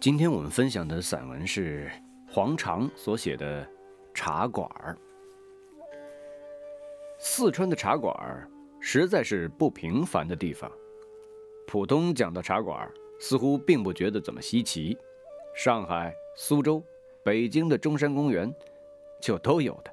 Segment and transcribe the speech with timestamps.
[0.00, 1.92] 今天我们分享的散文是
[2.26, 3.62] 黄长所写的
[4.14, 4.96] 《茶馆儿》。
[7.18, 8.48] 四川的茶馆儿
[8.80, 10.72] 实在是不平凡的地方。
[11.66, 14.96] 普通讲到茶馆儿，似乎并不觉得怎么稀奇。
[15.54, 16.82] 上海、苏州、
[17.22, 18.50] 北京的中山公园
[19.20, 19.92] 就都有的。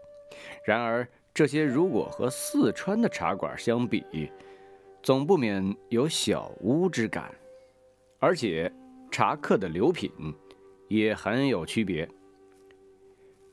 [0.64, 4.32] 然而，这些如果和四川的茶馆相比，
[5.04, 7.36] 总不免有小屋之感，
[8.20, 8.72] 而且。
[9.18, 10.12] 茶客的流品
[10.90, 12.08] 也很有区别。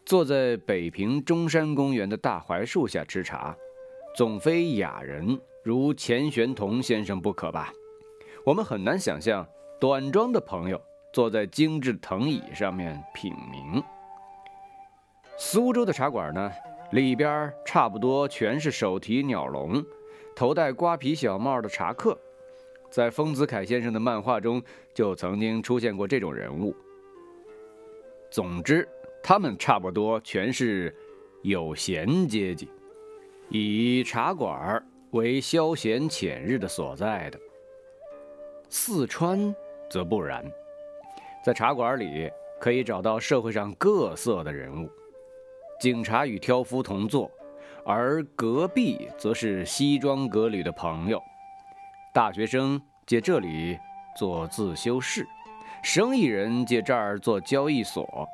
[0.04, 3.56] 坐在北平中山公园的大槐树下吃茶，
[4.14, 7.72] 总非雅人如钱玄同先生不可吧？
[8.44, 9.48] 我们很难想象
[9.80, 10.78] 短装的朋友
[11.14, 13.82] 坐在精致藤椅上面品茗。
[15.38, 16.52] 苏州的茶馆呢，
[16.92, 19.82] 里边差不多全是手提鸟笼、
[20.36, 22.20] 头戴瓜皮小帽的茶客。
[22.94, 24.62] 在丰子恺先生的漫画中，
[24.94, 26.72] 就曾经出现过这种人物。
[28.30, 28.88] 总之，
[29.20, 30.94] 他们差不多全是
[31.42, 32.70] 有闲阶级，
[33.48, 37.40] 以茶馆为消闲遣日的所在的。
[38.68, 39.52] 四川
[39.90, 40.48] 则不然，
[41.44, 44.88] 在茶馆里可以找到社会上各色的人物，
[45.80, 47.28] 警察与挑夫同坐，
[47.84, 51.20] 而隔壁则是西装革履的朋友。
[52.14, 53.76] 大学生借这里
[54.16, 55.26] 做自修室，
[55.82, 58.24] 生意人借这儿做交易所，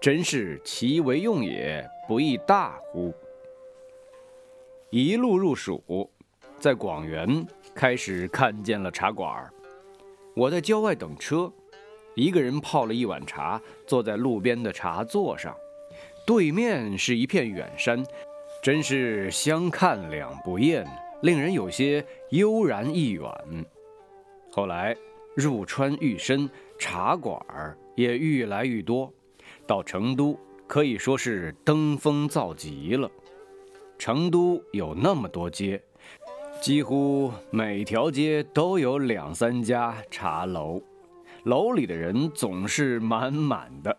[0.00, 3.14] 真是其为用也不亦大乎？
[4.90, 6.10] 一路入蜀，
[6.58, 9.48] 在广元开始看见了茶馆。
[10.34, 11.48] 我在郊外等车，
[12.16, 15.54] 一个人泡了一碗茶，坐在路边的茶座上，
[16.26, 18.04] 对面是一片远山，
[18.64, 20.84] 真是相看两不厌。
[21.22, 23.30] 令人有些悠然意远。
[24.50, 24.96] 后来
[25.34, 29.12] 入川愈深，茶馆儿也愈来愈多，
[29.66, 33.10] 到成都可以说是登峰造极了。
[33.98, 35.82] 成都有那么多街，
[36.60, 40.80] 几乎每条街都有两三家茶楼，
[41.44, 43.96] 楼里的人总是满满的。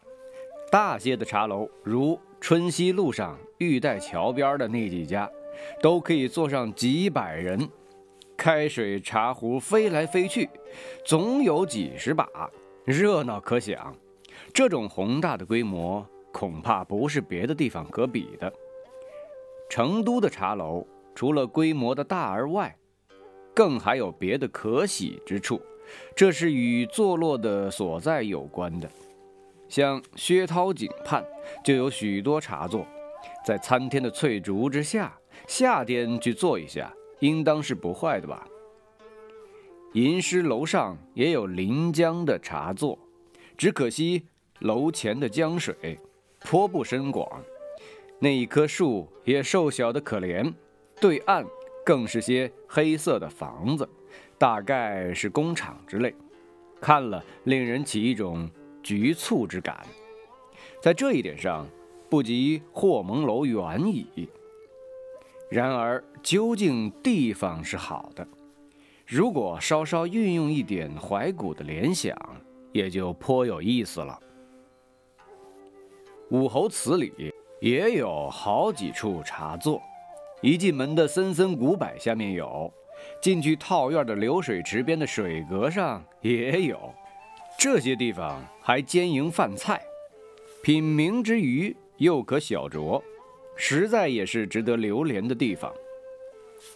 [0.72, 5.30] 大些的茶楼，如春熙路上玉带桥边的那几家。
[5.82, 7.70] 都可以坐上几百人，
[8.38, 10.50] 开水茶壶飞来飞去，
[11.06, 12.28] 总有几十把，
[12.86, 13.96] 热闹可想。
[14.54, 18.52] 这种宏大的规模，恐怕不是别的地方可比的。
[19.70, 22.76] 成都的茶楼除了规模的大而外，
[23.54, 25.62] 更还有别的可喜之处，
[26.16, 28.90] 这是与坐落的所在有关的。
[29.68, 31.24] 像薛涛井畔
[31.64, 32.88] 就有许多茶座，
[33.46, 35.19] 在参天的翠竹之下。
[35.48, 38.48] 夏天去坐一下，应当是不坏的吧。
[39.94, 42.98] 吟诗楼上也有临江的茶座，
[43.58, 44.24] 只可惜
[44.60, 46.00] 楼前的江水
[46.42, 47.28] 颇不深广，
[48.20, 50.54] 那一棵树也瘦小的可怜，
[51.02, 51.44] 对岸
[51.84, 53.90] 更是些黑色的房子，
[54.38, 56.14] 大概是工厂之类，
[56.80, 58.48] 看了令人起一种
[58.84, 59.84] 局促之感。
[60.82, 61.68] 在这一点上，
[62.10, 64.30] 不及霍蒙楼远矣。
[65.50, 68.28] 然而，究竟地方是好的，
[69.08, 72.16] 如果稍稍运用一点怀古的联想，
[72.72, 74.20] 也就颇有意思了。
[76.30, 79.82] 武侯祠里也有好几处茶座，
[80.42, 82.72] 一进门的森森古柏下面有，
[83.20, 86.94] 进去套院的流水池边的水阁上也有，
[87.58, 89.82] 这些地方还兼营饭菜，
[90.62, 93.02] 品茗之余又可小酌。
[93.62, 95.72] 实在也是值得留连的地方。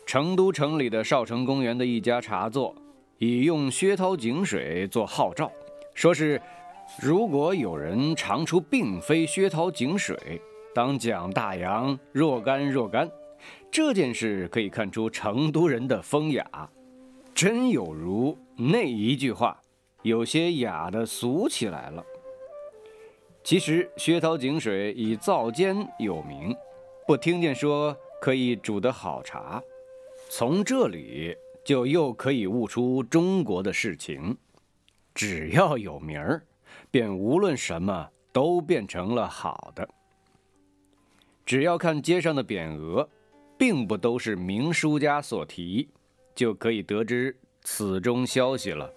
[0.05, 2.75] 成都城里的少城公园的一家茶座，
[3.19, 5.49] 以用薛涛井水做号召，
[5.93, 6.39] 说是
[7.01, 10.41] 如果有人尝出并非薛涛井水，
[10.75, 13.09] 当蒋大洋若干若干。
[13.71, 16.45] 这件事可以看出成都人的风雅，
[17.33, 19.59] 真有如那一句话，
[20.01, 22.03] 有些雅的俗起来了。
[23.43, 26.53] 其实薛涛井水以造尖有名。
[27.05, 29.61] 不听见说可以煮得好茶，
[30.29, 34.37] 从这里就又可以悟出中国的事情。
[35.13, 36.41] 只要有名儿，
[36.89, 39.87] 便无论什么都变成了好的。
[41.45, 43.07] 只要看街上的匾额，
[43.57, 45.89] 并不都是名书家所题，
[46.33, 48.91] 就可以得知此中消息了。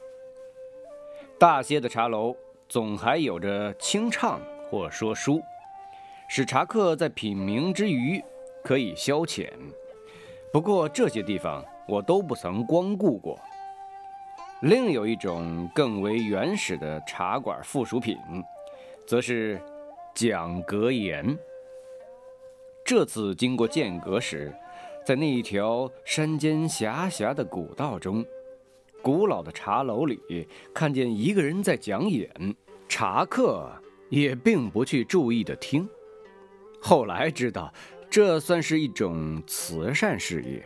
[1.38, 2.34] 大些的茶楼
[2.68, 5.42] 总还有着清唱或说书。
[6.28, 8.22] 使茶客在品茗之余
[8.64, 9.48] 可以消遣，
[10.52, 13.38] 不过这些地方我都不曾光顾过。
[14.62, 18.18] 另有一种更为原始的茶馆附属品，
[19.06, 19.60] 则是
[20.14, 21.38] 讲格言。
[22.84, 24.52] 这次经过剑阁时，
[25.04, 28.24] 在那一条山间狭狭的古道中，
[29.02, 32.28] 古老的茶楼里，看见一个人在讲演，
[32.88, 33.70] 茶客
[34.08, 35.88] 也并不去注意的听。
[36.80, 37.72] 后来知道，
[38.08, 40.64] 这算是一种慈善事业，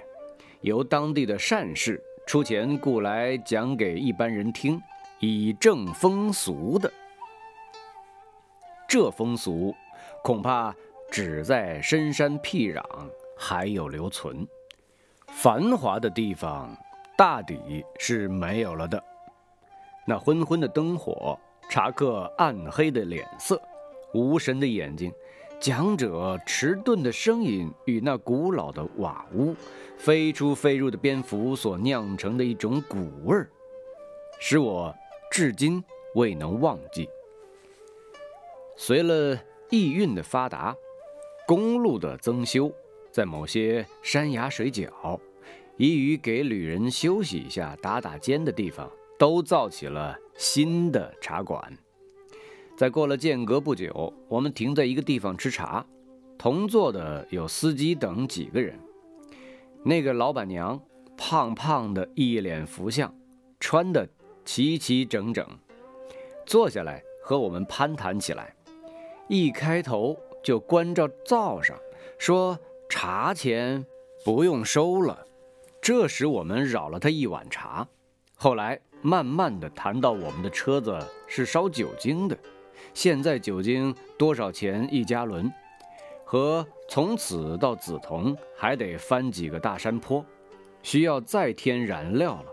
[0.61, 2.03] 由当地的善士。
[2.27, 4.81] 出钱雇来讲给一般人听，
[5.19, 6.93] 以正风俗的。
[8.87, 9.75] 这风俗
[10.23, 10.73] 恐怕
[11.11, 12.83] 只在深山僻壤
[13.37, 14.47] 还有留存，
[15.29, 16.77] 繁华的地方
[17.17, 19.03] 大抵是没有了的。
[20.07, 21.37] 那昏昏的灯火，
[21.69, 23.61] 茶客暗黑的脸色，
[24.13, 25.13] 无神的眼睛。
[25.61, 29.55] 讲者迟钝的声音与那古老的瓦屋、
[29.99, 33.51] 飞出飞入的蝙蝠所酿成的一种古味儿，
[34.39, 34.95] 使我
[35.31, 35.85] 至今
[36.15, 37.07] 未能忘记。
[38.75, 40.75] 随了意运的发达，
[41.47, 42.73] 公路的增修，
[43.13, 45.21] 在某些山崖水角，
[45.77, 51.77] 宜于给旅人休息一下、打打尖的地方，都造起了新的茶馆。
[52.81, 55.85] 在过了间隔不久，我们停在一个地方吃茶，
[56.39, 58.81] 同坐的有司机等几个人。
[59.85, 60.81] 那个老板娘
[61.15, 63.15] 胖胖的，一脸福相，
[63.61, 64.09] 穿的
[64.47, 65.47] 齐齐整整，
[66.47, 68.57] 坐下来和我们攀谈起来。
[69.29, 71.77] 一开头就关照灶上，
[72.17, 73.85] 说茶钱
[74.25, 75.27] 不用收了，
[75.83, 77.87] 这时我们扰了他一碗茶。
[78.37, 82.35] 后来慢慢的谈到我们的车子是烧酒精的。
[82.95, 85.53] 现在酒精多少钱一加仑？
[86.25, 90.25] 和从此到梓潼还得翻几个大山坡，
[90.83, 92.47] 需要再添燃料了。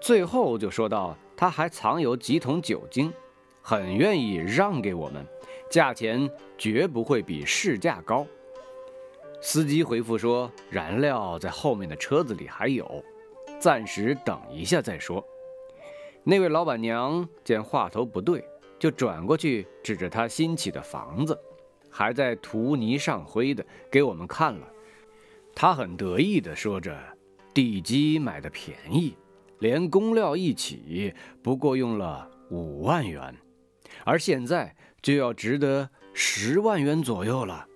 [0.00, 3.12] 最后就说到他还藏有几桶酒精，
[3.60, 5.26] 很愿意让给我们，
[5.68, 8.24] 价钱绝不会比市价高。
[9.40, 13.04] 司机回复说燃料在后面的车子里还有，
[13.58, 15.26] 暂时等一下再说。
[16.22, 18.44] 那位老板娘见话头不对。
[18.78, 21.38] 就转过去，指着他新起的房子，
[21.90, 24.68] 还在涂泥上灰的，给我们看了。
[25.54, 26.96] 他很得意地说着
[27.52, 29.16] ：“地基买的便宜，
[29.58, 33.34] 连工料一起，不过用了五万元，
[34.04, 37.66] 而现在就要值得十万元左右了。”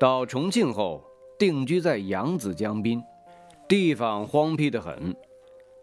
[0.00, 1.04] 到重庆后，
[1.38, 3.02] 定居在扬子江滨，
[3.68, 5.14] 地方荒僻得很，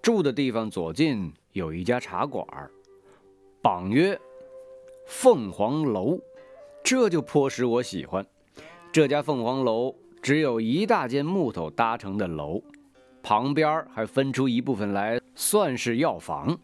[0.01, 2.71] 住的地方左近有一家茶馆儿。
[3.61, 4.19] 榜曰
[5.05, 6.19] ：“凤凰楼，
[6.83, 8.25] 这就颇使我喜欢。
[8.91, 12.59] 这家凤凰楼只有一大间木头搭成的楼，
[13.21, 16.57] 旁边还分出一部分来，算是药房，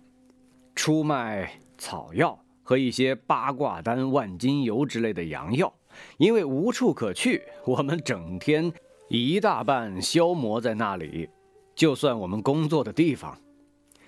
[0.74, 5.72] 出卖草药和一些八卦丹、万金油之类的洋药。
[6.18, 8.74] 因为无处可去，我们整天
[9.08, 11.30] 一大半消磨在那里，
[11.76, 13.38] 就算我们工作的地方。”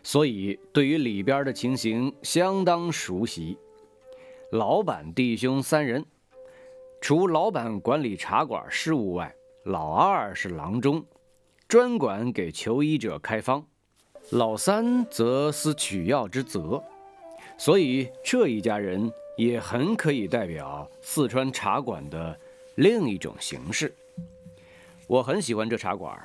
[0.02, 3.58] 所以，对于里边的情形相当熟悉。
[4.52, 6.04] 老板弟兄三人，
[7.02, 11.06] 除老板管理茶馆事务外，老二是郎中，
[11.68, 13.62] 专管给求医者开方；
[14.32, 16.82] 老三则司取药之责。
[17.58, 22.36] 所以，这一家人也很可以代表四川茶馆的
[22.76, 23.94] 另一种形式。
[25.08, 26.18] 我很喜欢这茶馆，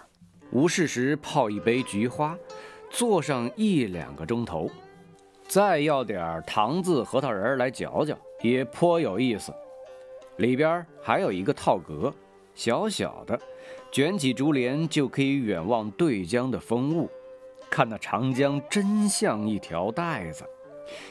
[0.53, 2.39] 无事时泡一杯菊花。
[2.95, 4.71] 坐上一两个钟头，
[5.49, 9.53] 再要点糖渍核桃仁来嚼嚼，也颇有意思。
[10.37, 12.15] 里边还有一个套阁，
[12.55, 13.37] 小小的，
[13.91, 17.11] 卷起竹帘就可以远望对江的风物，
[17.69, 20.45] 看那长江真像一条带子。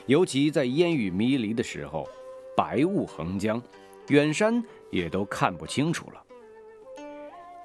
[0.05, 2.07] 尤其在烟雨迷离的时候，
[2.55, 3.61] 白雾横江，
[4.07, 6.23] 远山也都看不清楚了。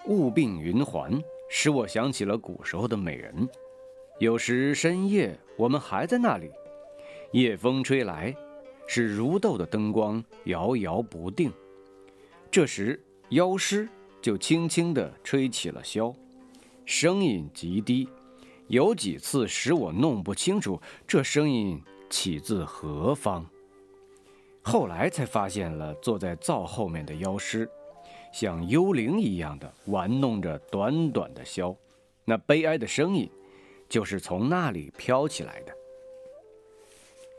[0.06, 3.48] 雾鬓云环，使我想起了古时候的美人。
[4.18, 6.50] 有时深夜，我们还在那里，
[7.30, 8.34] 夜风吹来，
[8.88, 11.52] 使如豆的灯光摇摇不定。
[12.50, 13.88] 这时，妖师
[14.20, 16.12] 就轻轻地吹起了箫，
[16.84, 18.08] 声音极低，
[18.66, 23.46] 有几次使我弄不清楚这声音起自何方。
[24.62, 27.70] 后来才发现了坐在灶后面的妖师，
[28.32, 31.76] 像幽灵一样的玩弄着短短的箫，
[32.24, 33.30] 那悲哀的声音。
[33.88, 35.72] 就是从那里飘起来的。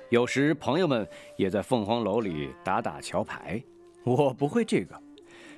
[0.10, 3.64] 有时朋友们也在凤凰楼里打打桥牌，
[4.04, 5.00] 我不会这个，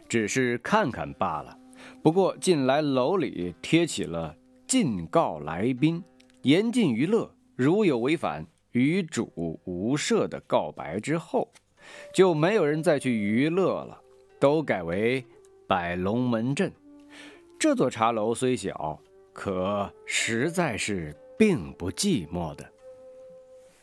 [0.09, 1.57] 只是看看罢了。
[2.03, 4.35] 不过进来楼里贴起了
[4.67, 6.03] “禁告来宾”，
[6.43, 9.31] 严禁娱乐，如有违反，与主
[9.65, 11.51] 无赦的告白之后，
[12.13, 14.01] 就没有人再去娱乐了，
[14.39, 15.23] 都改为
[15.65, 16.71] 摆龙门阵。
[17.57, 18.99] 这座茶楼虽小，
[19.41, 22.71] 可实在是并不寂寞的。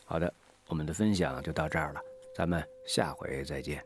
[0.05, 0.33] 好的，
[0.69, 2.01] 我们的分享就到这儿了，
[2.33, 3.85] 咱们下回再见。